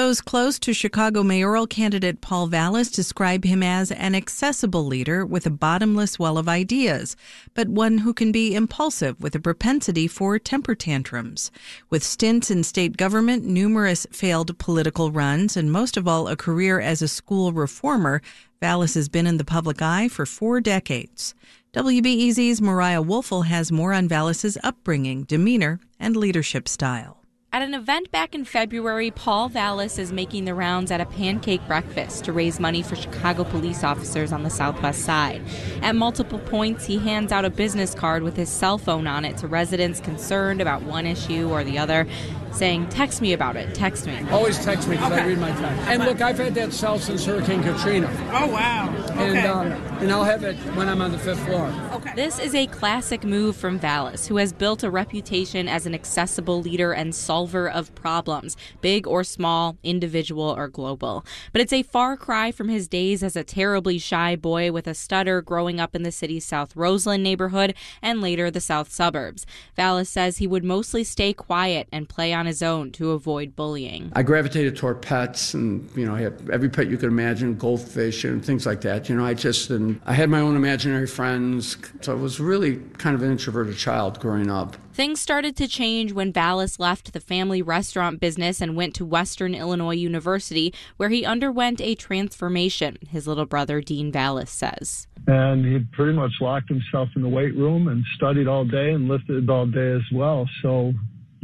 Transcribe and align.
Those 0.00 0.22
close 0.22 0.58
to 0.60 0.72
Chicago 0.72 1.22
mayoral 1.22 1.66
candidate 1.66 2.22
Paul 2.22 2.46
Vallas 2.46 2.90
describe 2.90 3.44
him 3.44 3.62
as 3.62 3.92
an 3.92 4.14
accessible 4.14 4.86
leader 4.86 5.26
with 5.26 5.44
a 5.44 5.50
bottomless 5.50 6.18
well 6.18 6.38
of 6.38 6.48
ideas, 6.48 7.16
but 7.52 7.68
one 7.68 7.98
who 7.98 8.14
can 8.14 8.32
be 8.32 8.54
impulsive 8.54 9.20
with 9.20 9.34
a 9.34 9.38
propensity 9.40 10.08
for 10.08 10.38
temper 10.38 10.74
tantrums. 10.74 11.50
With 11.90 12.02
stints 12.02 12.50
in 12.50 12.64
state 12.64 12.96
government, 12.96 13.44
numerous 13.44 14.06
failed 14.10 14.56
political 14.56 15.12
runs, 15.12 15.54
and 15.54 15.70
most 15.70 15.98
of 15.98 16.08
all, 16.08 16.28
a 16.28 16.34
career 16.34 16.80
as 16.80 17.02
a 17.02 17.06
school 17.06 17.52
reformer, 17.52 18.22
Vallas 18.58 18.94
has 18.94 19.10
been 19.10 19.26
in 19.26 19.36
the 19.36 19.44
public 19.44 19.82
eye 19.82 20.08
for 20.08 20.24
four 20.24 20.62
decades. 20.62 21.34
WBEZ's 21.74 22.62
Mariah 22.62 23.02
Woelfel 23.02 23.44
has 23.44 23.70
more 23.70 23.92
on 23.92 24.08
Vallas's 24.08 24.56
upbringing, 24.64 25.24
demeanor, 25.24 25.78
and 25.98 26.16
leadership 26.16 26.68
style. 26.68 27.19
At 27.52 27.62
an 27.62 27.74
event 27.74 28.12
back 28.12 28.32
in 28.32 28.44
February, 28.44 29.10
Paul 29.10 29.48
Vallas 29.48 29.98
is 29.98 30.12
making 30.12 30.44
the 30.44 30.54
rounds 30.54 30.92
at 30.92 31.00
a 31.00 31.04
pancake 31.04 31.66
breakfast 31.66 32.24
to 32.26 32.32
raise 32.32 32.60
money 32.60 32.80
for 32.80 32.94
Chicago 32.94 33.42
police 33.42 33.82
officers 33.82 34.30
on 34.30 34.44
the 34.44 34.50
Southwest 34.50 35.04
Side. 35.04 35.42
At 35.82 35.96
multiple 35.96 36.38
points, 36.38 36.84
he 36.84 36.98
hands 36.98 37.32
out 37.32 37.44
a 37.44 37.50
business 37.50 37.92
card 37.92 38.22
with 38.22 38.36
his 38.36 38.48
cell 38.48 38.78
phone 38.78 39.08
on 39.08 39.24
it 39.24 39.36
to 39.38 39.48
residents 39.48 39.98
concerned 39.98 40.60
about 40.60 40.82
one 40.82 41.06
issue 41.06 41.50
or 41.50 41.64
the 41.64 41.76
other 41.76 42.06
saying, 42.52 42.88
text 42.88 43.20
me 43.20 43.32
about 43.32 43.56
it, 43.56 43.74
text 43.74 44.06
me. 44.06 44.18
Always 44.30 44.62
text 44.64 44.88
me 44.88 44.96
because 44.96 45.12
okay. 45.12 45.22
I 45.22 45.26
read 45.26 45.38
my 45.38 45.52
text. 45.52 45.88
And 45.88 46.04
look, 46.04 46.20
I've 46.20 46.38
had 46.38 46.54
that 46.54 46.72
cell 46.72 46.98
since 46.98 47.24
Hurricane 47.24 47.62
Katrina. 47.62 48.08
Oh, 48.32 48.46
wow. 48.48 48.94
Okay. 49.10 49.38
And, 49.38 49.46
um, 49.46 49.72
and 50.00 50.10
I'll 50.10 50.24
have 50.24 50.44
it 50.44 50.56
when 50.74 50.88
I'm 50.88 51.00
on 51.00 51.12
the 51.12 51.18
fifth 51.18 51.44
floor. 51.46 51.66
Okay. 51.92 52.12
This 52.14 52.38
is 52.38 52.54
a 52.54 52.66
classic 52.66 53.24
move 53.24 53.56
from 53.56 53.78
Vallas, 53.78 54.26
who 54.26 54.36
has 54.38 54.52
built 54.52 54.82
a 54.82 54.90
reputation 54.90 55.68
as 55.68 55.86
an 55.86 55.94
accessible 55.94 56.60
leader 56.60 56.92
and 56.92 57.14
solver 57.14 57.68
of 57.68 57.94
problems, 57.94 58.56
big 58.80 59.06
or 59.06 59.24
small, 59.24 59.76
individual 59.82 60.54
or 60.56 60.68
global. 60.68 61.24
But 61.52 61.60
it's 61.60 61.72
a 61.72 61.82
far 61.82 62.16
cry 62.16 62.52
from 62.52 62.68
his 62.68 62.88
days 62.88 63.22
as 63.22 63.36
a 63.36 63.44
terribly 63.44 63.98
shy 63.98 64.36
boy 64.36 64.72
with 64.72 64.86
a 64.86 64.94
stutter 64.94 65.42
growing 65.42 65.80
up 65.80 65.94
in 65.94 66.02
the 66.02 66.12
city's 66.12 66.44
South 66.44 66.74
Roseland 66.74 67.22
neighborhood 67.22 67.74
and 68.02 68.20
later 68.20 68.50
the 68.50 68.60
South 68.60 68.90
suburbs. 68.92 69.46
Vallas 69.76 70.08
says 70.08 70.38
he 70.38 70.46
would 70.46 70.64
mostly 70.64 71.04
stay 71.04 71.32
quiet 71.32 71.88
and 71.92 72.08
play 72.08 72.32
on 72.32 72.39
on 72.40 72.46
his 72.46 72.62
own 72.62 72.90
to 72.92 73.10
avoid 73.10 73.54
bullying. 73.54 74.10
I 74.14 74.22
gravitated 74.22 74.76
toward 74.76 75.02
pets, 75.02 75.52
and 75.54 75.88
you 75.94 76.06
know, 76.06 76.14
I 76.14 76.22
had 76.22 76.50
every 76.50 76.70
pet 76.70 76.88
you 76.88 76.96
could 76.96 77.10
imagine, 77.10 77.54
goldfish 77.54 78.24
and 78.24 78.42
things 78.44 78.64
like 78.64 78.80
that. 78.80 79.08
You 79.08 79.14
know, 79.14 79.24
I 79.24 79.34
just 79.34 79.68
and 79.70 80.00
I 80.06 80.14
had 80.14 80.30
my 80.30 80.40
own 80.40 80.56
imaginary 80.56 81.06
friends, 81.06 81.76
so 82.00 82.12
I 82.12 82.16
was 82.16 82.40
really 82.40 82.76
kind 82.98 83.14
of 83.14 83.22
an 83.22 83.30
introverted 83.30 83.76
child 83.76 84.18
growing 84.18 84.50
up. 84.50 84.76
Things 84.92 85.20
started 85.20 85.56
to 85.56 85.68
change 85.68 86.12
when 86.12 86.32
Vallas 86.32 86.80
left 86.80 87.12
the 87.12 87.20
family 87.20 87.62
restaurant 87.62 88.20
business 88.20 88.60
and 88.60 88.74
went 88.74 88.94
to 88.96 89.04
Western 89.04 89.54
Illinois 89.54 89.94
University, 89.94 90.74
where 90.96 91.10
he 91.10 91.24
underwent 91.24 91.80
a 91.80 91.94
transformation, 91.94 92.98
his 93.08 93.26
little 93.26 93.46
brother 93.46 93.80
Dean 93.80 94.10
Vallas 94.10 94.50
says. 94.50 95.06
And 95.26 95.64
he 95.64 95.78
pretty 95.92 96.14
much 96.14 96.32
locked 96.40 96.68
himself 96.68 97.08
in 97.14 97.22
the 97.22 97.28
weight 97.28 97.54
room 97.54 97.88
and 97.88 98.04
studied 98.16 98.48
all 98.48 98.64
day 98.64 98.90
and 98.90 99.08
lifted 99.08 99.48
all 99.48 99.66
day 99.66 99.92
as 99.92 100.02
well. 100.12 100.48
So 100.62 100.92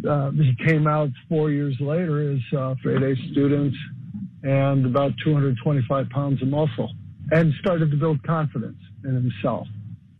uh, 0.08 0.30
he 0.30 0.54
came 0.66 0.86
out 0.86 1.08
four 1.28 1.50
years 1.50 1.76
later 1.80 2.32
as 2.32 2.58
uh, 2.58 2.74
straight 2.80 3.02
A 3.02 3.14
student 3.32 3.74
and 4.42 4.86
about 4.86 5.12
225 5.24 6.08
pounds 6.10 6.42
of 6.42 6.48
muscle 6.48 6.92
and 7.32 7.52
started 7.60 7.90
to 7.90 7.96
build 7.96 8.22
confidence 8.22 8.78
in 9.04 9.14
himself. 9.14 9.66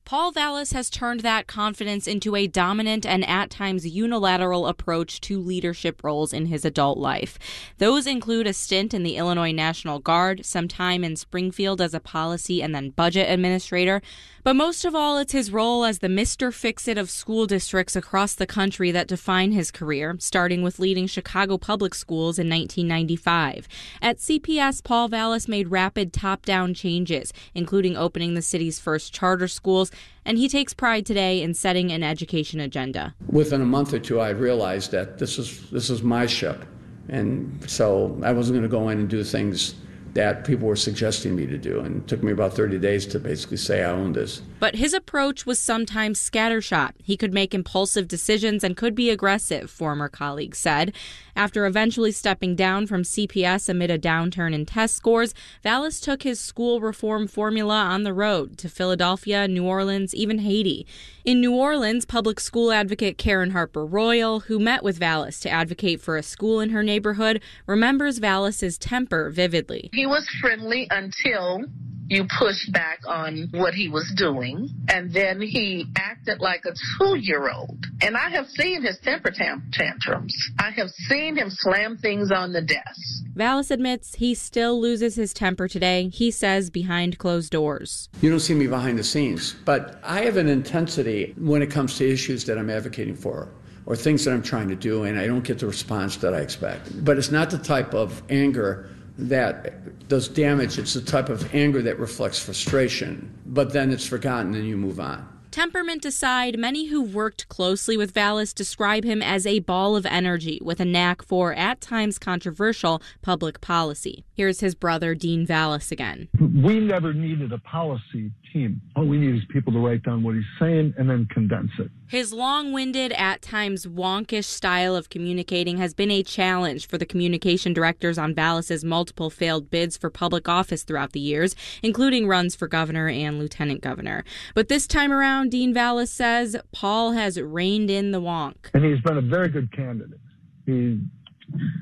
Paul 0.07 0.31
Vallas 0.31 0.71
has 0.71 0.89
turned 0.89 1.23
that 1.23 1.49
confidence 1.49 2.07
into 2.07 2.37
a 2.37 2.47
dominant 2.47 3.05
and 3.05 3.29
at 3.29 3.51
times 3.51 3.85
unilateral 3.85 4.69
approach 4.69 5.21
to 5.23 5.41
leadership 5.41 6.05
roles 6.05 6.33
in 6.33 6.47
his 6.47 6.65
adult 6.65 6.97
life. 6.97 7.41
Those 7.79 8.07
include 8.07 8.47
a 8.47 8.53
stint 8.53 8.95
in 8.95 9.03
the 9.03 9.17
Illinois 9.17 9.51
National 9.51 9.99
Guard, 9.99 10.47
some 10.47 10.69
time 10.69 11.03
in 11.03 11.17
Springfield 11.17 11.81
as 11.81 11.93
a 11.93 11.99
policy 11.99 12.63
and 12.63 12.73
then 12.73 12.91
budget 12.91 13.29
administrator, 13.29 14.01
but 14.47 14.55
most 14.55 14.85
of 14.85 14.95
all, 14.95 15.19
it's 15.19 15.33
his 15.33 15.51
role 15.51 15.85
as 15.85 15.99
the 15.99 16.07
Mr. 16.07 16.55
Fix-It 16.55 16.97
of 16.97 17.11
school 17.11 17.47
districts 17.47 17.97
across 17.97 18.33
the 18.33 18.47
country 18.47 18.93
that 18.93 19.09
define 19.09 19.51
his 19.51 19.73
career, 19.73 20.15
starting 20.21 20.63
with 20.63 20.79
leading 20.79 21.09
Chicago 21.09 21.59
public 21.59 21.97
schools 21.97 22.39
in 22.39 22.49
1995. 22.49 23.67
At 24.01 24.19
CPS, 24.19 24.85
Paul 24.85 25.09
Vallas 25.09 25.49
made 25.49 25.73
rapid 25.73 26.13
top-down 26.13 26.75
changes, 26.75 27.33
including 27.57 27.97
opening 27.97 28.35
the 28.35 28.41
city's 28.41 28.79
first 28.79 29.13
charter 29.13 29.49
schools 29.49 29.91
and 30.25 30.39
he 30.39 30.49
takes 30.49 30.75
pride 30.75 31.07
today 31.07 31.43
in 31.43 31.55
setting 31.55 31.93
an 31.93 32.03
education 32.03 32.61
agenda. 32.61 33.15
Within 33.29 33.63
a 33.63 33.67
month 33.67 33.95
or 33.95 33.99
two, 33.99 34.21
I 34.21 34.31
realized 34.31 34.91
that 34.91 35.19
this 35.19 35.39
is 35.39 35.71
this 35.71 35.89
is 35.89 36.03
my 36.03 36.27
ship, 36.27 36.65
and 37.09 37.59
so 37.71 38.19
I 38.23 38.33
wasn't 38.33 38.57
going 38.59 38.69
to 38.71 38.77
go 38.77 38.89
in 38.89 38.99
and 38.99 39.09
do 39.09 39.23
things 39.23 39.77
that 40.17 40.45
people 40.45 40.67
were 40.67 40.77
suggesting 40.77 41.37
me 41.37 41.47
to 41.47 41.59
do. 41.59 41.81
And 41.81 42.03
it 42.03 42.09
took 42.09 42.23
me 42.23 42.33
about 42.33 42.55
30 42.55 42.79
days 42.79 43.07
to 43.07 43.19
basically 43.19 43.59
say 43.59 43.85
I 43.85 43.91
owned 43.91 44.15
this. 44.15 44.41
But 44.59 44.77
his 44.77 44.95
approach 44.95 45.45
was 45.45 45.59
sometimes 45.59 46.19
scattershot. 46.19 46.93
He 47.03 47.19
could 47.19 47.35
make 47.35 47.55
impulsive 47.55 48.09
decisions 48.09 48.65
and 48.65 48.77
could 48.77 48.95
be 48.95 49.11
aggressive, 49.11 49.71
former 49.71 50.09
colleagues 50.09 50.59
said. 50.59 50.95
After 51.37 51.67
eventually 51.67 52.13
stepping 52.13 52.57
down 52.57 52.87
from 52.87 53.03
CPS 53.03 53.69
amid 53.69 53.91
a 53.91 53.99
downturn 53.99 54.55
in 54.55 54.65
test 54.65 54.95
scores, 54.95 55.35
Vallas 55.63 56.01
took 56.01 56.23
his 56.23 56.41
school 56.41 56.81
reform 56.81 57.27
formula 57.27 57.83
on 57.83 58.05
the 58.05 58.15
road 58.15 58.57
to 58.57 58.71
Philadelphia, 58.71 59.47
New 59.47 59.65
Orleans, 59.65 60.15
even 60.15 60.39
Haiti. 60.39 60.87
In 61.27 61.43
New 61.43 61.55
Orleans, 61.55 62.07
public 62.07 62.41
school 62.41 62.73
advocate 62.73 63.19
Karran 63.19 63.53
Harper 63.53 63.85
Royal, 63.85 64.41
who 64.41 64.59
met 64.59 64.83
with 64.83 64.97
Vallas 64.97 65.39
to 65.41 65.51
advocate 65.51 66.01
for 66.01 66.17
a 66.17 66.23
school 66.23 66.61
in 66.61 66.71
her 66.71 66.83
neighborhood, 66.83 67.43
remembers 67.67 68.17
Vallas's 68.17 68.79
temper 68.79 69.29
vividly. 69.29 69.91
He 69.93 70.06
was 70.07 70.27
friendly 70.41 70.87
until 70.91 71.65
you 72.09 72.27
pushed 72.39 72.73
back 72.73 73.01
on 73.07 73.49
what 73.53 73.75
he 73.75 73.89
was 73.89 74.13
doing, 74.17 74.69
and 74.89 75.13
then 75.13 75.41
he 75.41 75.87
acted 75.97 76.41
like 76.41 76.65
a 76.65 76.73
two 76.99 77.17
year 77.17 77.51
old. 77.51 77.85
And 78.01 78.17
I 78.17 78.31
have 78.31 78.49
seen 78.49 78.83
his 78.83 78.99
temper 79.01 79.31
tantrums. 79.31 80.37
I 80.59 80.71
have 80.71 80.89
seen 80.91 81.37
him 81.37 81.51
slam 81.51 81.97
things 81.99 82.31
on 82.31 82.53
the 82.53 82.63
desk. 82.63 83.25
Vallas 83.35 83.71
admits 83.71 84.15
he 84.17 84.35
still 84.35 84.81
loses 84.81 85.17
his 85.17 85.35
temper 85.35 85.69
today, 85.69 86.09
he 86.09 86.31
says 86.31 86.71
behind 86.71 87.19
closed 87.19 87.51
doors. 87.51 88.09
You 88.21 88.31
don't 88.31 88.41
see 88.41 88.55
me 88.55 88.67
behind 88.67 88.99
the 88.99 89.05
scenes, 89.05 89.57
but 89.65 89.99
I 90.03 90.23
have 90.23 90.37
an 90.37 90.49
intensity 90.49 91.35
when 91.37 91.61
it 91.61 91.71
comes 91.71 91.99
to 91.99 92.09
issues 92.09 92.45
that 92.45 92.57
I'm 92.57 92.71
advocating 92.71 93.17
for 93.17 93.49
or 93.85 93.95
things 93.95 94.25
that 94.25 94.33
I'm 94.33 94.43
trying 94.43 94.69
to 94.69 94.75
do, 94.75 95.05
and 95.05 95.19
I 95.19 95.27
don't 95.27 95.45
get 95.45 95.61
the 95.61 95.67
response 95.67 96.17
that 96.17 96.35
I 96.35 96.39
expect. 96.39 97.05
But 97.05 97.19
it's 97.19 97.31
not 97.31 97.51
the 97.51 97.59
type 97.59 97.95
of 97.95 98.21
anger 98.29 98.91
that 99.19 100.09
does 100.09 100.29
damage. 100.29 100.79
It's 100.79 100.95
the 100.95 101.01
type 101.01 101.29
of 101.29 101.55
anger 101.55 101.83
that 101.83 101.99
reflects 101.99 102.39
frustration, 102.39 103.33
but 103.47 103.73
then 103.73 103.91
it's 103.91 104.07
forgotten 104.07 104.55
and 104.55 104.67
you 104.67 104.77
move 104.77 105.01
on. 105.01 105.36
Temperament 105.57 106.05
aside, 106.05 106.59
many 106.59 106.89
who've 106.89 107.15
worked 107.15 107.49
closely 107.49 107.97
with 107.97 108.13
Vallas 108.13 108.53
describe 108.53 109.05
him 109.05 109.23
as 109.23 109.47
a 109.47 109.61
ball 109.61 109.97
of 109.97 110.05
energy 110.05 110.61
with 110.63 110.81
a 110.81 110.85
knack 110.85 111.23
for, 111.23 111.55
at 111.55 111.81
times 111.81 112.19
controversial, 112.19 113.01
public 113.23 113.63
policy. 113.63 114.27
Here's 114.35 114.61
his 114.61 114.75
brother, 114.75 115.15
Dean 115.15 115.47
Vallas, 115.47 115.91
again. 115.91 116.29
We 116.39 116.79
never 116.79 117.15
needed 117.15 117.55
a 117.55 117.59
policy 117.61 118.33
team. 118.53 118.83
All 118.95 119.07
we 119.07 119.17
need 119.17 119.35
is 119.35 119.43
people 119.49 119.73
to 119.73 119.79
write 119.79 120.03
down 120.03 120.23
what 120.23 120.35
he's 120.35 120.45
saying 120.59 120.93
and 120.99 121.09
then 121.09 121.27
condense 121.33 121.71
it. 121.79 121.91
His 122.09 122.33
long 122.33 122.73
winded, 122.73 123.13
at 123.13 123.43
times 123.43 123.87
wonkish 123.87 124.45
style 124.45 124.95
of 124.95 125.09
communicating 125.09 125.79
has 125.79 125.93
been 125.93 126.11
a 126.11 126.23
challenge 126.23 126.87
for 126.87 126.99
the 126.99 127.07
communication 127.07 127.73
directors 127.73 128.17
on 128.17 128.35
Vallas's 128.35 128.85
multiple 128.85 129.29
failed 129.31 129.71
bids 129.71 129.97
for 129.97 130.09
public 130.11 130.49
office 130.49 130.85
throughout 130.85 131.13
the 131.13 131.21
years, 131.21 131.57
including 131.83 132.29
runs 132.29 132.55
for 132.55 132.69
governor 132.69 133.09
and 133.09 133.39
lieutenant 133.39 133.81
governor. 133.81 134.23
But 134.55 134.69
this 134.69 134.87
time 134.87 135.13
around, 135.13 135.46
Dean 135.49 135.73
Vallas 135.75 136.11
says 136.11 136.57
Paul 136.73 137.13
has 137.13 137.41
reined 137.41 137.91
in 137.91 138.11
the 138.11 138.21
wonk. 138.21 138.71
And 138.75 138.85
he's 138.85 139.01
been 139.01 139.19
a 139.19 139.23
very 139.23 139.49
good 139.49 139.73
candidate. 139.73 140.21
He, 140.65 141.01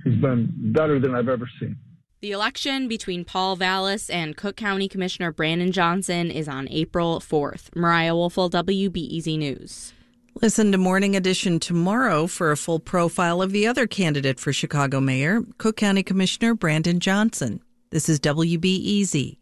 he's 0.04 0.20
been 0.20 0.52
better 0.72 0.98
than 0.98 1.14
I've 1.14 1.28
ever 1.28 1.48
seen. 1.60 1.76
The 2.20 2.32
election 2.32 2.88
between 2.88 3.24
Paul 3.26 3.56
Vallas 3.56 4.08
and 4.08 4.36
Cook 4.36 4.56
County 4.56 4.88
Commissioner 4.88 5.30
Brandon 5.30 5.72
Johnson 5.72 6.30
is 6.30 6.48
on 6.48 6.68
April 6.70 7.20
4th. 7.20 7.74
Mariah 7.76 8.12
Woelfel, 8.12 8.50
WBEZ 8.50 9.36
News. 9.38 9.92
Listen 10.40 10.72
to 10.72 10.78
Morning 10.78 11.14
Edition 11.14 11.60
tomorrow 11.60 12.26
for 12.26 12.50
a 12.50 12.56
full 12.56 12.80
profile 12.80 13.42
of 13.42 13.52
the 13.52 13.66
other 13.66 13.86
candidate 13.86 14.40
for 14.40 14.52
Chicago 14.52 15.00
mayor, 15.00 15.42
Cook 15.58 15.76
County 15.76 16.02
Commissioner 16.02 16.54
Brandon 16.54 16.98
Johnson. 16.98 17.60
This 17.90 18.08
is 18.08 18.18
WBEZ. 18.20 19.36